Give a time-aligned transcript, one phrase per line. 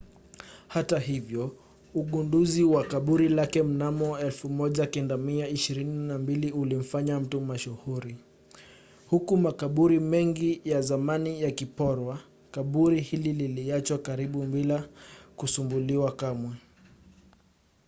[0.67, 1.55] hata hivyo
[1.93, 8.17] ugunduzi wa kaburi lake mnamo 1922 ulimfanya mtu mashuhuri.
[9.07, 12.19] huku makaburi mengi ya zamani yakiporwa
[12.51, 14.89] kaburi hili liliachwa karibu bila
[15.35, 16.53] kusumbuliwa kamwe